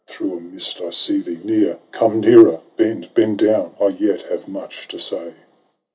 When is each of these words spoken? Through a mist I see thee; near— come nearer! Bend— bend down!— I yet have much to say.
Through 0.07 0.35
a 0.37 0.41
mist 0.41 0.81
I 0.81 0.89
see 0.89 1.19
thee; 1.19 1.39
near— 1.43 1.77
come 1.91 2.21
nearer! 2.21 2.61
Bend— 2.75 3.11
bend 3.13 3.37
down!— 3.37 3.75
I 3.79 3.89
yet 3.89 4.23
have 4.31 4.47
much 4.47 4.87
to 4.87 4.97
say. 4.97 5.35